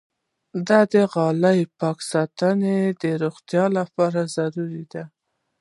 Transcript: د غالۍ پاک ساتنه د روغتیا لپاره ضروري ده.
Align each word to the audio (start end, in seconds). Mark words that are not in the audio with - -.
د 0.67 0.69
غالۍ 1.13 1.59
پاک 1.79 1.97
ساتنه 2.11 2.75
د 3.01 3.03
روغتیا 3.23 3.65
لپاره 3.77 4.21
ضروري 4.35 4.83
ده. 4.93 5.03